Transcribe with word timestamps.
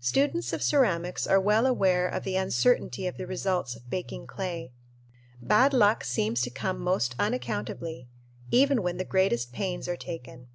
Students 0.00 0.52
of 0.52 0.60
ceramics 0.60 1.24
are 1.24 1.40
well 1.40 1.64
aware 1.64 2.08
of 2.08 2.24
the 2.24 2.34
uncertainty 2.34 3.06
of 3.06 3.16
the 3.16 3.28
results 3.28 3.76
of 3.76 3.88
baking 3.88 4.26
clay. 4.26 4.72
Bad 5.40 5.72
luck 5.72 6.02
seems 6.02 6.40
to 6.40 6.50
come 6.50 6.80
most 6.80 7.14
unaccountably, 7.16 8.08
even 8.50 8.82
when 8.82 8.96
the 8.96 9.04
greatest 9.04 9.52
pains 9.52 9.86
are 9.86 9.94
taken. 9.96 10.48